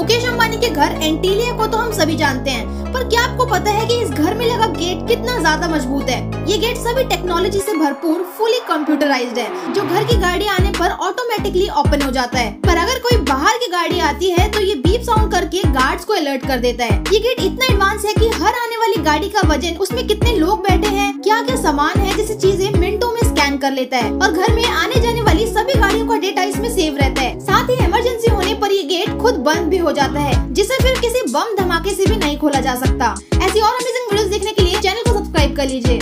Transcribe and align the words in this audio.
मुकेश 0.00 0.24
अंबानी 0.24 0.56
के 0.56 0.68
घर 0.70 0.92
एंटीलिया 0.94 1.52
को 1.56 1.66
तो 1.66 1.78
हम 1.78 1.90
सभी 1.92 2.14
जानते 2.16 2.50
हैं, 2.50 2.92
पर 2.92 3.02
क्या 3.08 3.22
आपको 3.22 3.46
पता 3.46 3.70
है 3.70 3.86
कि 3.86 3.98
इस 4.02 4.10
घर 4.10 4.34
में 4.34 4.44
लगा 4.46 4.66
गेट 4.68 5.06
कितना 5.08 5.38
ज़्यादा 5.38 5.68
मज़बूत 5.68 6.08
है? 6.10 6.20
ये 6.50 6.56
गेट 6.58 6.76
सभी 6.76 7.04
टेक्नोलॉजी 7.08 7.60
से 7.60 7.74
भरपूर 7.74 8.22
फुली 8.38 8.60
कंप्यूटराइज्ड 8.68 9.38
है, 9.38 9.72
जो 9.74 9.82
घर 9.82 10.04
की 10.04 10.16
गाड़ी 10.20 10.46
आने 10.48 10.70
पर 10.78 10.90
ऑटोमेटिकली 11.08 11.68
ओपन 11.80 12.02
हो 12.02 12.10
जाता 12.10 12.38
है। 12.38 12.50
पर 12.62 12.76
अगर 12.78 12.98
कोई 13.00 13.18
बाहर 13.26 13.58
की 13.58 13.70
गाड़ी 13.72 14.00
आती 14.02 14.30
है 14.30 14.50
तो 14.52 14.60
ये 14.60 14.74
बीप 14.86 15.02
साउंड 15.02 15.30
करके 15.32 15.62
गार्ड्स 15.72 16.04
को 16.04 16.14
अलर्ट 16.14 16.46
कर 16.46 16.58
देता 16.60 16.84
है। 16.84 16.98
ये 17.12 17.18
गेट 17.18 17.40
इतना 17.42 17.66
एडवांस 17.66 18.04
है 18.04 18.14
की 18.14 18.28
हर 18.30 18.54
आने 18.54 18.76
वाली 18.76 19.02
गाड़ी 19.04 19.28
का 19.28 19.48
वज़न, 19.48 19.76
उसमें 19.78 20.06
कितने 20.06 20.34
लोग 20.36 20.62
बैठे 20.62 20.94
हैं 20.96 21.12
क्या 21.20 21.42
क्या 21.42 21.56
सामान 21.58 21.98
है, 21.98 22.16
जैसे 22.16 22.34
चीज़ें 22.36 22.80
मिनटों 22.80 23.12
में 23.12 23.20
स्कैन 23.24 23.58
कर 23.58 23.72
लेता 23.72 23.96
है। 23.98 24.12
और 24.12 24.32
घर 24.32 24.54
में 24.54 24.64
आने 24.64 25.00
जाने 25.00 25.22
खुद 29.20 29.34
बंद 29.46 29.68
भी 29.68 29.78
हो 29.78 29.90
जाता 29.92 30.20
है, 30.20 30.52
जिसे 30.54 30.76
फिर 30.82 31.00
किसी 31.00 31.22
बम 31.32 31.54
धमाके 31.56 31.94
से 31.94 32.06
भी 32.06 32.16
नहीं 32.16 32.36
खोला 32.38 32.60
जा 32.60 32.74
सकता। 32.76 33.14
ऐसी 33.42 33.60
और 33.60 33.72
अमेजिंग 33.72 34.10
वीडियोस 34.10 34.30
देखने 34.30 34.52
के 34.52 34.62
लिए 34.62 34.80
चैनल 34.80 35.02
को 35.02 35.18
सब्सक्राइब 35.18 35.56
कर 35.56 35.66
लीजिए। 35.68 35.98